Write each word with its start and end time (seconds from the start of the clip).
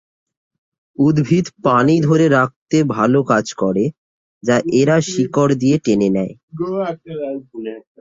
উদ্ভিদ 0.97 1.45
পানি 1.63 1.95
ধরে 2.07 2.25
রাখতে 2.37 2.77
ভাল 2.93 3.13
কাজ 3.31 3.45
করে, 3.53 3.83
যা 4.43 4.55
এরা 4.81 4.97
শিকড় 5.09 5.53
দিয়ে 5.61 5.77
টেনে 5.85 6.09
নেয়। 6.15 6.33